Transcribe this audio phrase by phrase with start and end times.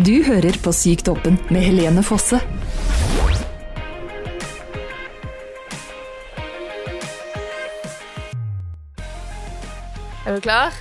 [0.00, 2.38] Du hører på Syktoppen med Helene Fosse.
[10.24, 10.72] Er du klar?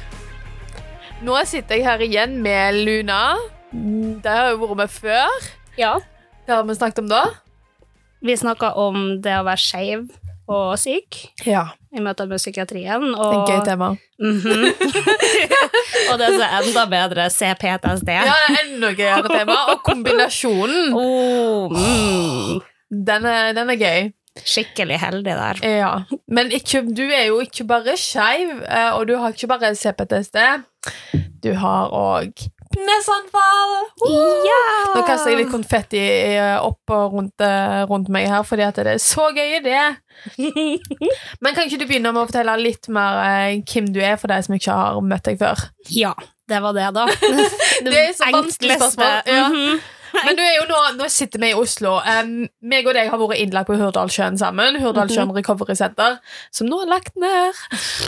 [1.25, 3.19] Nå sitter jeg her igjen med Luna.
[3.73, 5.51] Det har jeg vært med før.
[5.75, 5.93] Ja.
[6.45, 7.23] Hva har vi snakket om da?
[8.23, 10.07] Vi snakka om det å være skeiv
[10.49, 13.05] og syk Ja, i møte med psykiatrien.
[13.13, 13.89] det er Og, et gøy tema.
[14.19, 14.65] Mhm.
[16.11, 18.09] og det som er enda bedre, CPTSD.
[18.17, 19.57] Ja, det enda gøyere tema.
[19.73, 22.61] Og kombinasjonen, Oh, mm.
[23.09, 24.09] den er, den er gøy.
[24.39, 25.57] Skikkelig heldig der.
[25.67, 25.89] Ja.
[26.31, 30.37] Men ikke, du er jo ikke bare skeiv, eh, og du har ikke bare CPTSD.
[31.43, 32.45] Du har òg
[32.77, 33.75] nesanfall.
[34.45, 34.61] Ja!
[34.93, 38.87] Nå kaster jeg litt konfetti eh, opp og rundt, eh, rundt meg her, fordi det
[38.95, 39.85] er så gøy det.
[41.41, 44.31] Men kan ikke du begynne med å fortelle litt mer eh, hvem du er, for
[44.31, 45.69] de som ikke har møtt deg før?
[45.93, 46.13] Ja,
[46.49, 47.07] det var det, da.
[47.85, 49.23] Det er så vanskelig spørsmål.
[49.29, 49.47] Ja.
[49.53, 49.79] Mhm.
[50.25, 51.97] Men du er jo nå, nå sitter vi i Oslo.
[52.01, 54.79] Um, meg og deg har vært innlagt på Hurdalssjøen sammen.
[54.81, 56.17] Hurdalssjøen Recovery Center,
[56.55, 57.59] som nå er lagt ned.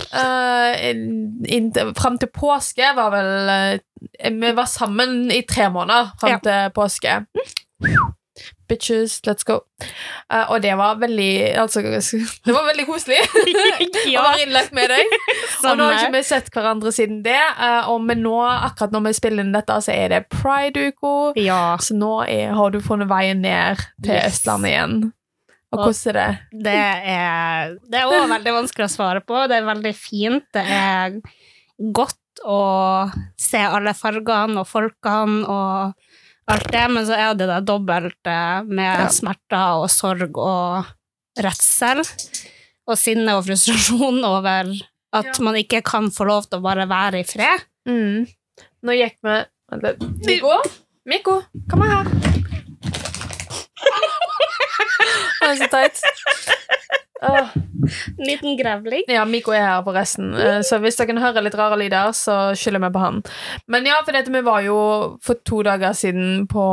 [0.09, 6.39] Uh, fram til påske var vel uh, Vi var sammen i tre måneder fram Ja.
[6.45, 7.19] til påske.
[8.69, 9.57] Bitches, let's go.
[10.31, 15.15] Uh, og det var veldig Altså, det var veldig koselig å være innlagt med deg.
[15.67, 16.15] Og nå har ikke samme.
[16.15, 17.35] vi sett hverandre siden det.
[17.59, 21.11] Uh, og nå, akkurat når vi spiller inn dette, så er det pride-uka.
[21.43, 21.59] Ja.
[21.83, 24.31] Så nå er, har du funnet veien ned til Yes.
[24.39, 24.95] Østlandet igjen.
[25.71, 26.63] Og- hvordan er det?
[26.63, 29.43] Det er Det er også veldig vanskelig å svare på.
[29.51, 30.47] Det er veldig fint.
[30.55, 31.19] Det er
[31.99, 35.93] godt å se alle fargene og folkene og
[36.51, 39.07] alt det, men så er det det dobbelte med Ja.
[39.13, 40.85] smerter og sorg og
[41.39, 42.01] redsel.
[42.89, 44.71] Og sinne og frustrasjon over
[45.13, 45.43] at Ja.
[45.43, 47.63] man ikke kan få lov til å bare være i fred.
[47.87, 48.25] Mm.
[48.83, 49.37] Nå gikk vi.
[50.27, 50.57] Mikko?
[51.07, 52.05] Mikko, kom her.
[55.41, 56.01] Det er så teit.
[57.21, 59.03] En liten grevling.
[59.09, 62.81] Ja, Miko er her forresten, eh, så hvis dere hører litt rare lyder, så skylder
[62.87, 63.21] vi på han.
[63.69, 64.77] Men ja, for dette, vi var jo
[65.21, 66.65] for to dager siden på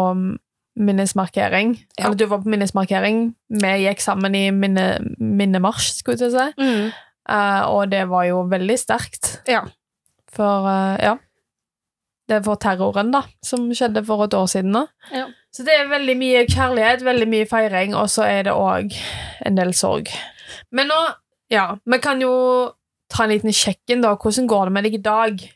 [0.79, 1.75] minnesmarkering.
[1.99, 2.07] Ja.
[2.07, 3.35] Eller du var på minnesmarkering.
[3.49, 6.49] Vi gikk sammen i minne, minnemarsj, skulle jeg si.
[6.63, 6.93] Mm.
[7.29, 9.35] Uh, og det var jo veldig sterkt.
[9.49, 9.67] Ja.
[10.33, 11.17] For, uh, ja
[12.29, 14.73] Det for terroren, da, som skjedde for et år siden.
[14.73, 14.87] da.
[15.13, 15.27] Ja.
[15.53, 18.93] Så det er veldig mye kjærlighet, veldig mye feiring, og så er det òg
[19.49, 20.13] en del sorg.
[20.71, 21.01] Men nå
[21.49, 22.33] Ja, vi kan jo
[23.09, 24.11] ta en liten sjekk-in, da.
[24.21, 25.47] Hvordan går det med deg i dag?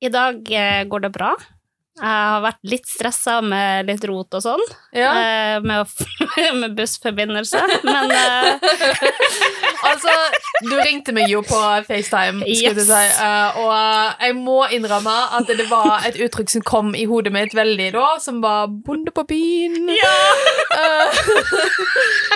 [0.00, 1.34] I dag eh, går det bra.
[1.94, 4.62] Jeg har vært litt stressa med litt rot og sånn.
[4.96, 5.12] Ja.
[5.20, 5.92] eh, med,
[6.62, 8.64] med bussforbindelse, men eh,
[9.90, 10.10] Altså,
[10.62, 12.86] du ringte meg jo på FaceTime, skulle Yes.
[12.86, 17.32] si, uh, og jeg må innrømme at det var et uttrykk som kom i hodet
[17.34, 19.90] mitt veldig da, som var 'bonde på byen'.
[20.74, 21.18] Eh,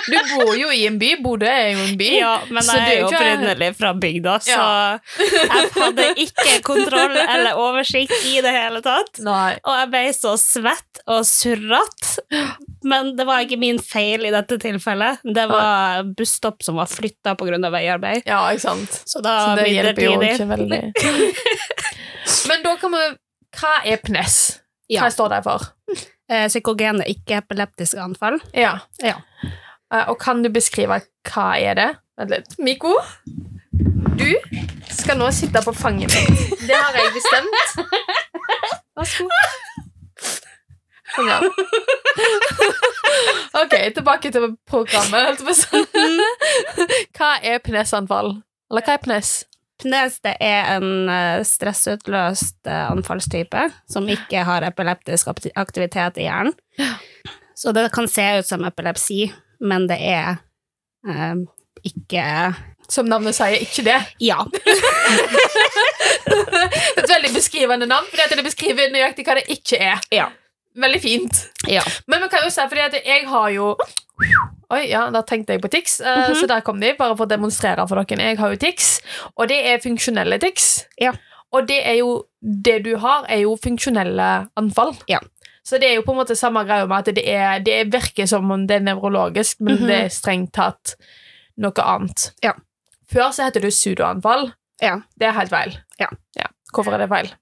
[0.09, 1.15] du bor jo i en by.
[1.23, 2.11] Bodø er jo en by.
[2.19, 4.99] ja, men jeg er jo opprinnelig fra bygda, så Ja.
[5.19, 9.19] jeg hadde ikke kontroll eller oversikt i det hele tatt.
[9.19, 9.59] Nei.
[9.65, 12.23] Og jeg ble så svett og surrete.
[12.85, 15.19] Men det var ikke min feil i dette tilfellet.
[15.25, 17.59] Det var busstopp som var flytta pga.
[17.71, 18.23] veiarbeid.
[18.27, 19.01] Ja, ikke sant.
[19.09, 20.83] Så da Så det hjelper jo ikke veldig.
[22.49, 23.03] Men da kan vi
[23.59, 24.37] Hva er PNES?
[24.89, 25.09] Hva Ja.
[25.11, 25.61] står det for?
[26.31, 28.39] Eh, Psykogene ikke-epileptiske anfall.
[28.55, 28.79] Ja.
[29.03, 29.15] Ja.
[29.93, 31.89] Eh, og kan du beskrive hva er det?
[32.19, 32.59] Vent litt.
[32.59, 32.95] Miko,
[34.19, 34.35] du
[34.91, 36.61] skal nå sitte på fanget mitt.
[36.67, 37.89] Det har jeg bestemt.
[38.99, 39.68] Vær så god.
[41.17, 41.41] Ja.
[43.59, 45.41] Ok, tilbake til programmet.
[45.57, 45.81] si.
[47.17, 48.35] Hva er PNES-anfall?
[48.71, 49.31] Eller hva er PNES?
[49.79, 56.55] Pnes det er en eh, stressutløst eh, anfallstype som ikke har epileptisk aktivitet i hjernen.
[57.55, 59.29] Så det kan se ut som epilepsi,
[59.63, 60.41] men det er
[61.07, 61.39] eh,
[61.87, 62.25] ikke
[62.91, 63.99] Som navnet sier, ikke det.
[64.25, 64.43] Ja.
[66.99, 70.03] Et veldig beskrivende navn, fordi det beskriver nøyaktig hva det ikke er.
[70.15, 70.31] Ja.
[70.77, 71.49] Veldig fint.
[71.69, 71.83] ja.
[72.07, 73.77] Men man kan jo se, fordi jeg har jo
[74.71, 76.35] Oi, ja, da tenkte jeg på tics, mm -hmm.
[76.41, 78.23] så der kom de, bare for å demonstrere for dere.
[78.23, 79.01] Jeg har jo tics,
[79.37, 80.85] og det er funksjonelle tics.
[81.01, 81.13] Ja.
[81.53, 82.25] Og det er jo
[82.65, 84.95] Det du har, er jo funksjonelle anfall.
[85.09, 85.19] Ja.
[85.65, 87.85] Så det er jo på en måte samme greia med at det, er, det er
[87.85, 89.87] virker som om det er nevrologisk, men Mhm.
[89.87, 90.95] det er strengt tatt
[91.57, 92.31] noe annet.
[92.43, 92.53] Ja.
[93.13, 94.53] Før så heter det pseudoanfall.
[94.83, 95.01] Ja.
[95.19, 95.79] Det er helt feil.
[96.01, 96.07] Ja.
[96.75, 97.33] Hvorfor er det feil?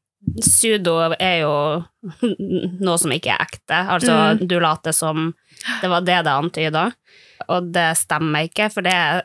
[0.43, 1.53] Sudo er jo
[2.87, 3.79] noe som ikke er ekte.
[3.97, 4.47] Altså, Mm.
[4.49, 5.35] du later som
[5.81, 6.85] det var det det antyda,
[7.49, 9.23] og det stemmer ikke, for det er,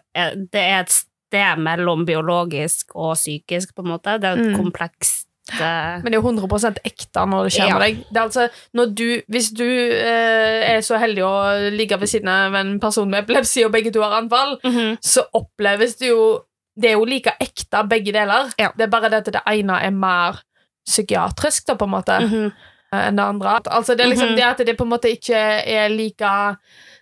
[0.51, 4.17] det er et sted mellom biologisk og psykisk, på en måte.
[4.21, 4.57] Det er et Mm.
[4.63, 7.97] komplekst eh, Men det er jo 100 ekte når det skjer med deg.
[8.11, 8.49] Det er altså,
[8.95, 13.23] du, hvis du eh, er så heldig å ligge ved siden av en person med
[13.23, 14.97] epilepsi, og begge to har anfall, mhm.
[15.01, 16.45] så oppleves det jo
[16.79, 18.47] Det er jo like ekte, begge deler.
[18.57, 18.69] Ja.
[18.77, 20.39] Det er bare det at det ene er mer
[20.87, 22.51] psykiatrisk, da, på en måte, Mhm.
[22.93, 23.59] enn det andre.
[23.71, 24.35] Altså, det er liksom Mhm.
[24.35, 26.55] det at det på en måte ikke er like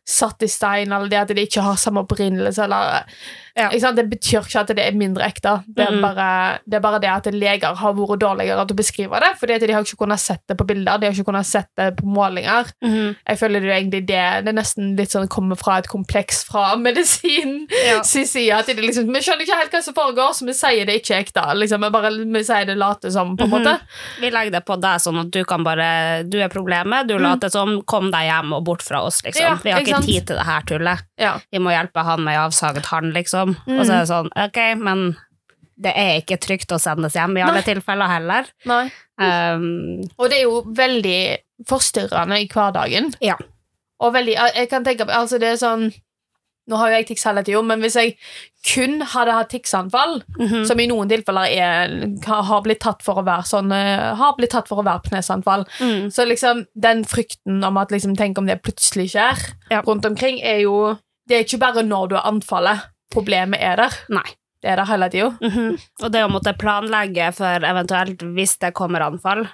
[0.10, 3.06] satt i stein, eller det at de ikke har samme opprinnelse, eller
[3.60, 3.92] Ja.
[3.92, 5.58] Det betyr ikke at det er mindre ekte.
[5.68, 6.04] Det er, mm.
[6.04, 6.28] bare,
[6.64, 9.74] det er bare det at leger har vært dårligere til å beskrive det, fordi de
[9.74, 12.70] har ikke kunnet sett det på bilder, de har ikke kunnet sett det på målinger.
[12.86, 13.18] Mm.
[13.18, 16.44] Jeg føler det er egentlig det Det er nesten litt sånn kommer fra et kompleks
[16.48, 18.00] fra medisin Ja.
[18.00, 21.44] liksom, vi skjønner ikke helt hva som foregår, så vi sier det ikke ekte.
[21.60, 21.84] Liksom.
[21.84, 23.76] Vi, bare, vi sier det late som, på en måte.
[23.76, 24.22] måte.
[24.22, 25.90] Vi legger det på deg, sånn at du kan bare
[26.30, 29.44] Du er problemet, du later som, kom deg hjem og bort fra oss, liksom.
[29.44, 29.50] Mm.
[29.50, 31.06] Ja, Vi har ikke ikke tid til det her tullet.
[31.20, 31.34] Ja.
[31.52, 33.56] Vi må hjelpe han med avsaget hånd, liksom.
[33.68, 33.76] Mm.
[33.78, 35.06] Og så er det sånn, ok, men
[35.80, 37.68] det er ikke trygt å sendes hjem i alle Nei.
[37.68, 38.50] tilfeller heller.
[38.68, 38.84] Nei.
[39.20, 41.22] Um, Og det er jo veldig
[41.68, 43.14] forstyrrende i hverdagen.
[43.24, 43.36] Ja.
[44.00, 45.90] Og veldig Jeg kan tenke på Altså, det er sånn
[46.70, 48.16] Nå har jo jeg tics tida, men hvis jeg
[48.70, 50.66] kun hadde hatt ticsanfall, mhm.
[50.68, 51.94] som i noen tilfeller er,
[52.28, 55.66] har blitt tatt for å være sånn eh, Har blitt tatt for å være pnesanfall,
[55.80, 56.10] mm.
[56.14, 59.40] Så liksom, den frykten om at liksom, tenk om det plutselig skjer
[59.72, 59.82] Ja.
[59.88, 60.98] rundt omkring, er jo
[61.30, 62.88] Det er ikke bare når du har anfallet.
[63.14, 63.96] Problemet er der.
[64.10, 64.26] Nei.
[64.62, 65.30] Det er der hele tida.
[65.42, 65.80] Mhm.
[66.04, 69.48] Og det å måtte planlegge for eventuelt hvis det kommer anfall.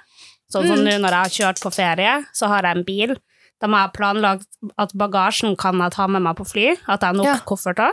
[0.52, 0.86] Sånn som Mm.
[0.86, 3.16] nå når jeg har kjørt på ferie, så har jeg en bil.
[3.62, 4.48] Da må jeg ha planlagt
[4.78, 7.38] at bagasjen kan jeg ta med meg på fly, at jeg har nok Ja.
[7.48, 7.92] kofferter,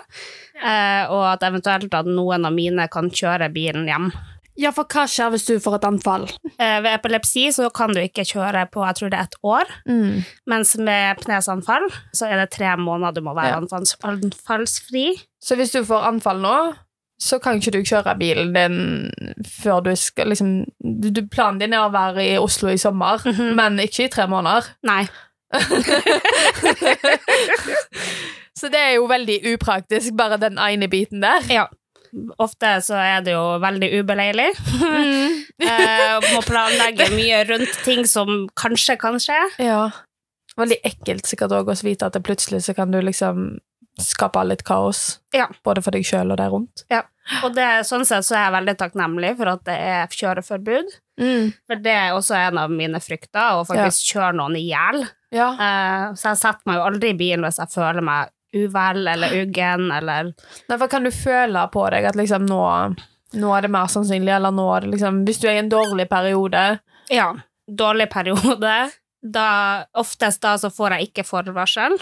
[0.62, 4.12] eh, og at eventuelt at noen av mine kan kjøre bilen hjem.
[4.58, 6.26] Ja, for hva skjer hvis du får et anfall?
[6.58, 9.64] Eh, ved epilepsi så kan du ikke kjøre på jeg tror det er et år,
[9.88, 10.24] Mm.
[10.46, 13.60] mens med pnesanfall så er det tre måneder du må være Ja.
[13.60, 15.06] anfallsfri.
[15.42, 16.74] Så hvis du får anfall nå,
[17.22, 19.10] så kan ikke du kjøre bilen din
[19.46, 23.54] før du skal liksom du, Planen din er å være i Oslo i sommer, Mhm.
[23.54, 24.66] men ikke i tre måneder.
[24.84, 25.08] Nei.
[28.58, 31.46] Så det er jo veldig upraktisk, bare den ene biten der.
[31.50, 31.66] Ja.
[32.42, 34.50] Ofte så er det jo veldig ubeleilig.
[35.64, 39.38] eh, må planlegge mye rundt ting som kanskje kan skje.
[39.64, 39.86] Ja.
[40.60, 43.56] Veldig ekkelt sikkert òg å vite at det plutselig så kan du liksom
[44.00, 45.20] skape litt kaos.
[45.36, 45.46] Ja.
[45.64, 46.84] Både for deg sjøl og de rundt.
[47.46, 50.94] Og det, sånn sett så er jeg veldig takknemlig for at det er kjøreforbud.
[51.68, 55.04] For det er også en av mine frykter, å faktisk kjøre noen i hjel.
[55.32, 55.48] Ja.
[55.56, 59.32] Uh, så jeg setter meg jo aldri i bilen hvis jeg føler meg uvel eller
[59.40, 60.32] uggen eller
[60.68, 62.64] Nei, for kan du føle på deg at liksom nå,
[63.40, 65.72] nå er det mer sannsynlig, eller nå er det liksom Hvis du er i en
[65.72, 66.66] dårlig periode
[67.08, 67.30] Ja,
[67.66, 68.74] dårlig periode.
[69.22, 69.48] Da,
[69.94, 71.94] oftest da så får jeg ikke forvarsel.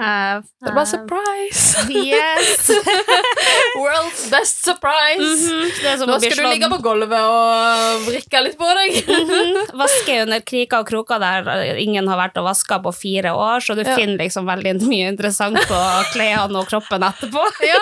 [0.00, 1.82] Eh, Det bare eh, surprise!
[1.90, 2.70] Yes!
[3.80, 5.50] World's best surprise!
[5.82, 9.00] Det er som Nå skal du ligge på gulvet og vrikke litt på deg.
[9.20, 9.58] Mhm.
[9.80, 13.74] Vaske under kriker og kroker der ingen har vært og vaska på fire år, så
[13.76, 13.96] du Ja.
[13.98, 15.80] finner liksom veldig mye interessant på
[16.14, 17.44] klærne og kroppen etterpå.
[17.66, 17.78] ja.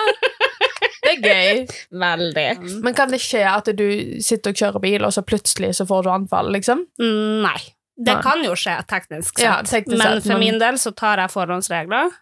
[0.99, 1.67] Det er gøy.
[1.95, 2.47] Veldig.
[2.83, 3.85] Men kan det skje at du
[4.21, 6.83] sitter og kjører bil, og så plutselig så får du anfall, liksom?
[6.99, 7.59] Mm, Nei.
[7.99, 8.21] Det Nei.
[8.23, 12.13] kan jo skje teknisk sett, Ja, teknisk men for min del så tar jeg forhåndsregler,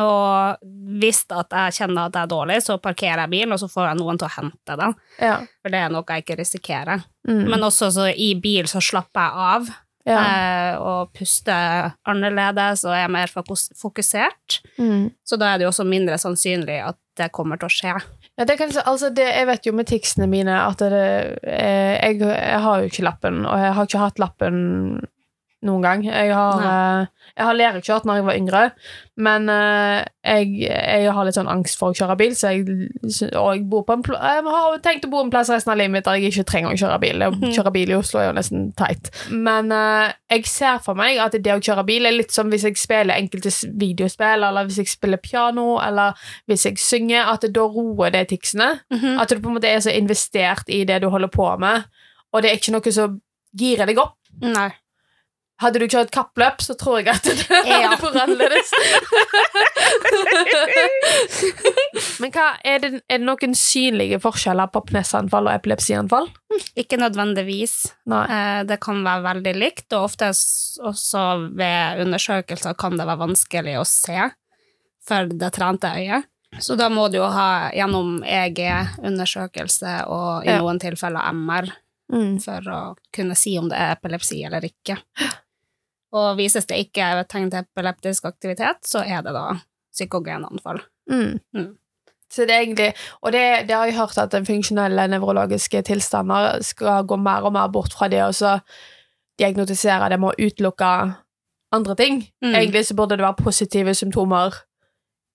[0.00, 0.62] og
[1.02, 3.90] hvis at jeg kjenner at jeg er dårlig, så parkerer jeg bilen, og så får
[3.90, 5.34] jeg noen til å hente den, Ja.
[5.60, 7.04] for det er noe jeg ikke risikerer.
[7.28, 7.42] Mm.
[7.50, 9.68] Men også så i bil så slapper jeg av,
[10.06, 10.20] ja.
[10.22, 14.60] eh, og puster annerledes, og er mer fokusert.
[14.78, 15.10] Mm.
[15.26, 17.92] Så da er det jo også mindre sannsynlig at det kommer til å skje.
[18.36, 22.20] Ja, det kan, altså det, jeg vet jo med ticsene mine at det, eh, jeg,
[22.24, 24.58] jeg har jo ikke lappen, og jeg har ikke hatt lappen
[25.64, 26.02] noen gang.
[26.04, 28.60] Jeg har, uh, jeg har lærekjørt når jeg var yngre,
[29.16, 32.66] men uh, jeg, jeg har litt sånn angst for å kjøre bil, så jeg,
[33.34, 35.94] og jeg, bor på en jeg har tenkt å bo en plass resten av livet
[35.96, 37.24] mitt der jeg ikke trenger å kjøre bil.
[37.26, 37.54] Å Mhm.
[37.56, 39.10] kjøre bil i Oslo er jo nesten teit.
[39.32, 42.68] Men uh, jeg ser for meg at det å kjøre bil er litt som hvis
[42.68, 46.12] jeg spiller enkelte videospill, eller hvis jeg spiller piano, eller
[46.46, 48.74] hvis jeg synger, at da roer det ticsene.
[49.18, 51.84] At du på en måte er så investert i det du holder på med,
[52.32, 53.20] og det er ikke noe som
[53.56, 54.18] girer deg opp.
[54.42, 54.70] Nei.
[55.62, 57.88] Hadde du kjørt kappløp, så tror jeg at det Ja.
[57.88, 58.72] hadde vært annerledes.
[62.20, 66.28] Men hva, er, det, er det noen synlige forskjeller på pnesanfall og epilepsianfall?
[66.78, 67.76] Ikke nødvendigvis.
[68.10, 71.24] Eh, Det kan være veldig likt, og ofte også
[71.56, 74.28] ved undersøkelser kan det være vanskelig å se
[75.06, 76.28] for det trente øyet.
[76.62, 80.58] Så da må du jo ha gjennom EG-undersøkelse og i Ja.
[80.60, 81.72] noen tilfeller MR
[82.12, 82.36] Mm.
[82.40, 84.96] for å kunne si om det er epilepsi eller ikke.
[86.16, 89.48] Og vises det ikke tegn til epileptisk aktivitet, så er det da
[89.96, 90.80] psykogenanfall.
[91.10, 91.36] Mm.
[91.56, 91.74] Mm.
[92.32, 92.88] Så det er egentlig,
[93.22, 97.54] og det, det har jeg hørt at den funksjonelle nevrologiske tilstander skal gå mer og
[97.54, 98.56] mer bort fra det og så
[99.38, 100.90] diagnotisere det med å utelukke
[101.76, 102.24] andre ting.
[102.42, 102.54] Mm.
[102.54, 104.54] Egentlig så burde det være positive symptomer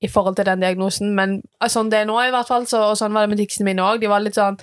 [0.01, 2.88] i forhold til den diagnosen, men altså, sånn det er nå i hvert fall, så,
[2.89, 4.01] og sånn var det med ticsene mine òg.
[4.01, 4.57] De var litt sånn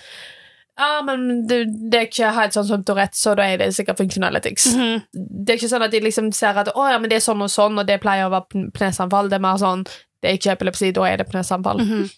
[0.79, 3.99] Ja, men det, det er ikke helt sånn som Tourettes, så da er det sikkert
[3.99, 4.69] funksjonelle tics.
[4.77, 5.01] -hmm.
[5.13, 7.43] Det er ikke sånn at de liksom ser at å ja, men det er sånn
[7.43, 9.29] og sånn, og det pleier å være pnesanfall.
[9.29, 9.85] Det er mer sånn
[10.23, 11.83] det er ikke epilepsi, da er det pnesanfall.
[11.83, 12.09] Mhm.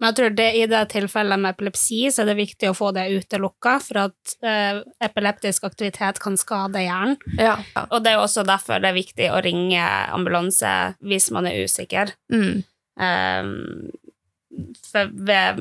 [0.00, 2.90] Men jeg tror det, i det tilfellet med epilepsi så er det viktig å få
[2.92, 7.16] det utelukka, for at eh, epileptisk aktivitet kan skade hjernen.
[7.38, 7.54] Ja.
[7.76, 7.86] ja.
[7.90, 12.10] Og det er også derfor det er viktig å ringe ambulanse hvis man er usikker.
[12.32, 12.64] Mm.
[12.94, 14.03] For
[14.94, 15.60] ved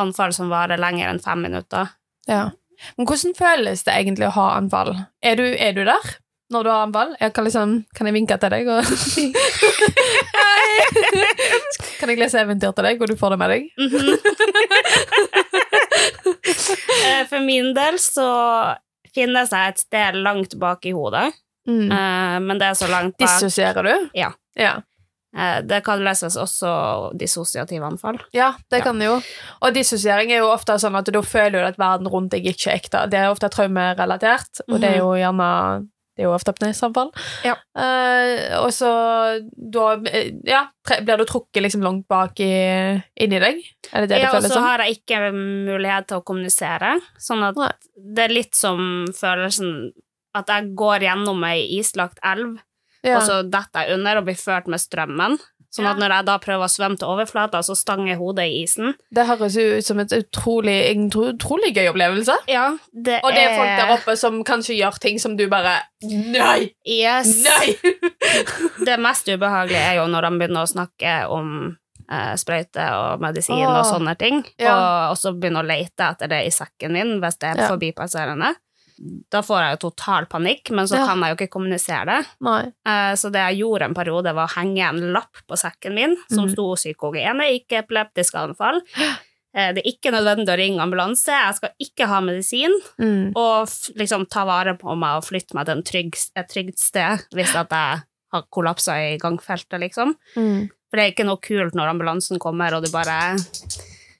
[0.00, 1.88] anfall som varer lenger enn fem minutter.
[2.28, 2.50] ja.
[2.98, 4.90] Men hvordan føles det egentlig å ha anfall?
[5.22, 6.08] Er du, er du der
[6.52, 7.12] når du har anfall?
[7.20, 8.82] Jeg kan, liksom, kan jeg vinke til deg og
[10.34, 10.82] Hei!
[12.00, 13.62] Kan jeg lese eventyr til deg, og du får det med deg?
[17.04, 18.26] Eh, For min del så
[19.14, 21.30] finnes det et sted langt bak i hodet,
[21.64, 21.86] Mm.
[21.92, 24.08] eh, men det er så langt bak Dissosierer du?
[24.18, 24.32] Ja.
[24.58, 24.74] ja.
[25.36, 28.20] Eh, Det kan leses også dissosiative anfall.
[28.36, 29.16] Ja, det kan det jo.
[29.60, 32.70] Og dissosiering er jo ofte sånn at da føler du at verden rundt deg ikke
[32.70, 33.06] er ekte.
[33.12, 35.50] Det er ofte traumerelatert, og det er jo gjerne
[36.14, 37.08] det er jo ofte pnesanfall.
[37.42, 37.56] Ja.
[37.74, 38.90] Uh, og så
[39.50, 40.62] da eh, ja,
[41.02, 42.52] blir du trukket liksom langt bak i,
[43.18, 43.58] inni deg.
[43.90, 47.42] Er det det Ja, det og så har jeg ikke mulighet til å kommunisere, sånn
[47.48, 47.72] at Nei.
[48.14, 49.90] det er litt som følelsen
[50.38, 52.60] at jeg går gjennom ei islagt elv,
[53.04, 53.18] Ja.
[53.18, 55.38] og så detter jeg under og blir ført med strømmen.
[55.74, 58.92] Sånn at når jeg da prøver å svømme til overflata, så stanger hodet i isen.
[59.10, 62.36] Det høres jo ut som et utrolig, en utrolig gøy opplevelse.
[62.46, 65.80] Ja, det Og det er folk der oppe som kanskje gjør ting som du bare
[66.06, 66.70] Nei!
[66.86, 67.42] Yes.
[67.42, 67.74] Nei!
[68.86, 71.50] Det mest ubehagelige er jo når de begynner å snakke om
[72.06, 74.74] eh, sprøyte og medisin og sånne ting, Ja.
[74.76, 77.68] og, og så begynne å lete etter det i sekken min hvis det er Ja.
[77.74, 78.54] forbipasserende.
[79.30, 81.06] Da får jeg jo total panikk, men så Ja.
[81.06, 82.26] kan jeg jo ikke kommunisere det.
[82.86, 86.16] Eh, Så det jeg gjorde en periode, var å henge en lapp på sekken min
[86.30, 86.52] som mm.
[86.52, 88.80] sto psykogene, ikke epileptiske anfall.
[89.56, 93.32] Eh, Det er ikke nødvendig å ringe ambulanse, jeg skal ikke ha medisin, Mm.
[93.36, 97.18] og liksom ta vare på meg og flytte meg til en trygg, et trygt sted
[97.32, 100.14] hvis at jeg har kollapsa i gangfeltet, liksom.
[100.36, 100.68] Mm.
[100.90, 103.36] For det er ikke noe kult når ambulansen kommer, og du bare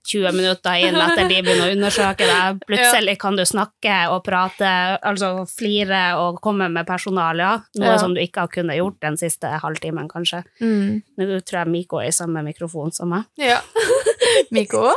[0.04, 2.58] 20 minutter inn etter de begynner å undersøke deg.
[2.68, 4.70] Plutselig kan du snakke og prate,
[5.00, 7.99] altså flire og komme med personalia, noe Ja.
[8.02, 10.42] som du ikke har kunnet gjort den siste halvtimen, kanskje.
[10.61, 11.02] Mm.
[11.16, 13.25] Nå tror jeg Miko er i samme mikrofon som meg.
[13.40, 13.61] Ja.
[14.54, 14.90] Miko,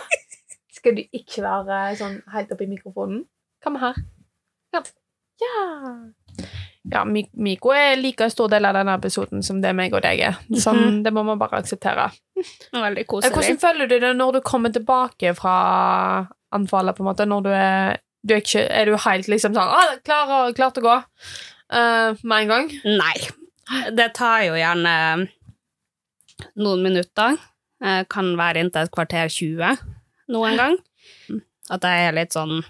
[0.76, 3.24] skal du ikke være sånn helt oppi mikrofonen?
[3.64, 3.96] Kom her.
[4.76, 4.84] Ja.
[5.38, 5.56] Ja,
[6.92, 10.38] ja Miko er like stor del av denne episoden som det meg og deg er.
[10.54, 11.04] Sånn, Mhm.
[11.04, 12.10] Det må man bare akseptere.
[12.74, 13.34] Veldig Eh, koselig.
[13.34, 17.26] Hvordan føler du det når du kommer tilbake fra anfallet, på en måte?
[17.28, 20.84] Når du er du er, ikke, er du helt liksom sånn ah, klar, klar til
[20.84, 20.96] å gå
[21.72, 22.72] uh, med en gang?
[22.84, 23.14] Nei.
[23.96, 25.28] Det tar jo gjerne
[26.58, 27.38] noen minutter.
[27.80, 29.78] Det Kan være inntil et kvarter 20
[30.34, 30.78] noen gang.
[31.70, 32.64] At jeg er litt sånn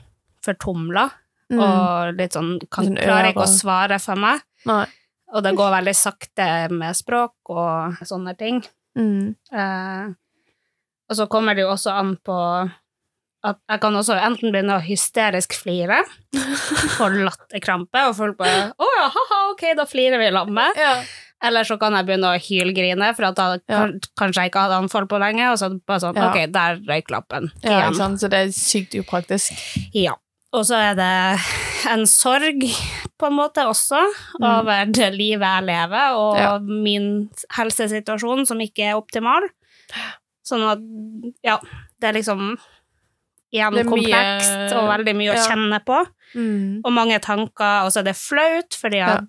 [0.45, 1.07] fortumla,
[1.50, 1.60] Mm.
[1.63, 4.42] og litt sånn kan, Sånn Klarer ikke å svare for meg.
[4.68, 4.86] Nei.
[5.32, 8.62] Og det går veldig sakte med språk og sånne ting.
[8.98, 9.36] Mm.
[9.54, 10.10] Eh,
[11.10, 12.36] og så kommer det jo også an på
[13.48, 16.01] at jeg kan også enten begynne å hysterisk flire,
[16.98, 20.75] få latterkrampe, og folk bare 'Å ja, ha-ha, ok, da flirer vi sammen'.
[20.75, 21.04] Ja.
[21.48, 23.88] Eller så kan jeg begynne å hylgrine for at jeg Ja.
[24.18, 26.30] kanskje jeg ikke hadde anfall på lenge, og så bare sånn Ja.
[26.32, 27.51] Ok, der røyk lappen.
[27.63, 28.18] ja, Igjen.
[28.18, 29.54] Så det er sykt upraktisk.
[29.94, 30.16] Ja.
[30.58, 31.12] Og så er det
[31.94, 32.64] en sorg,
[33.18, 34.00] på en måte, også,
[34.40, 34.46] Mm.
[34.46, 36.58] over det livet jeg lever, og Ja.
[36.60, 39.48] min helsesituasjon som ikke er optimal.
[40.46, 40.80] Sånn at,
[41.44, 41.58] ja,
[42.00, 42.58] det er liksom
[43.54, 46.06] igjen Det er mye- komplekst og veldig mye å kjenne på.
[46.36, 46.82] Mm.
[46.86, 49.22] Og mange tanker, og så er det flaut, fordi Ja.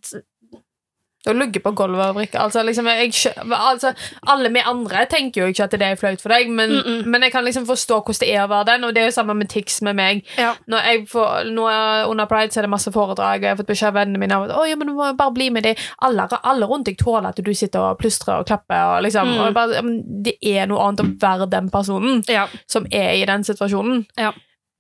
[1.29, 3.13] Å ligge på gulvet og vrikke altså, liksom, jeg,
[3.53, 3.93] altså,
[4.27, 7.05] Alle vi andre tenker jo ikke at det er flaut for deg, men, Mm -mm.
[7.07, 9.11] men jeg kan liksom forstå hvordan det er å være den, og det er jo
[9.19, 10.25] samme med tics med meg.
[10.39, 10.55] Ja.
[10.69, 13.57] Når jeg får, nå er, under Pride så er det masse foredrag, og jeg har
[13.57, 15.63] fått beskjed av vennene mine om at «Å, ja, men du må bare bli med
[15.63, 15.79] det.
[16.03, 18.97] Alle, alle rundt deg tåler at du sitter og plystrer og klapper.
[18.97, 19.41] Og liksom, Mm.
[19.41, 19.83] og bare,
[20.25, 22.47] det er noe annet å være den personen Ja.
[22.67, 24.07] som er i den situasjonen.
[24.19, 24.33] Ja.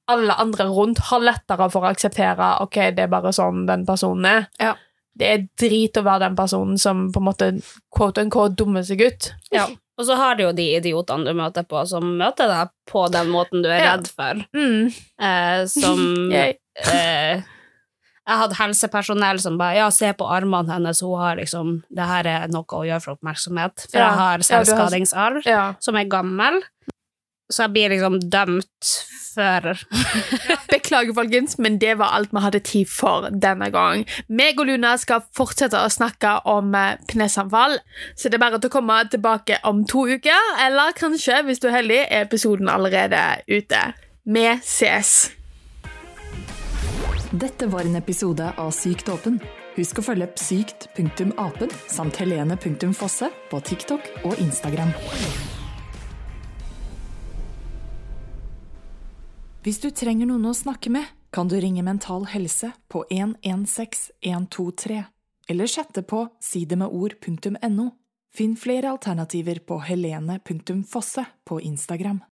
[0.08, 4.24] Alle andre rundt har lettere for å akseptere ok, det er bare sånn den personen
[4.24, 4.46] er.
[4.60, 4.74] Ja.
[5.18, 7.48] Det er drit å være den personen som på en måte
[7.94, 9.32] quote unquote dummer seg ut.
[9.50, 9.66] Ja.
[9.98, 13.32] Og så har du jo de idiotene du møter på, som møter deg på den
[13.34, 13.96] måten du er Ja.
[13.96, 14.44] redd for.
[14.54, 14.92] Mm.
[15.20, 17.42] Eh, som eh,
[18.28, 22.26] Jeg hadde helsepersonell som bare Ja, se på armene hennes, hun har liksom Det her
[22.26, 23.88] er noe å gjøre for oppmerksomhet.
[23.90, 24.06] For Ja.
[24.10, 25.74] jeg har Ja, har- selvskadingsarv, ja.
[25.80, 26.62] som er gammel.
[27.48, 28.92] Så jeg blir liksom dømt
[29.38, 29.70] før
[30.72, 34.02] Beklager, folkens, men det var alt vi hadde tid for denne gang.
[34.28, 37.78] Meg og Luna skal fortsette å snakke om pnesanfall, pnesamfall,
[38.16, 41.68] så det er bare til å komme tilbake om to uker, eller kanskje, hvis du
[41.68, 43.82] er heldig, er episoden allerede ute.
[44.28, 45.32] Vi ses!
[47.28, 49.36] Dette var en episode av Sykt åpen.
[49.76, 54.96] Husk å følge psykt.apen samt helene.fosse på TikTok og Instagram.
[59.68, 65.02] Hvis du trenger noen å snakke med, kan du ringe Mental Helse på 116 123,
[65.52, 67.84] eller chatte på sidemedord.no.
[68.32, 72.22] Finn flere alternativer på helene.fosse på Instagram.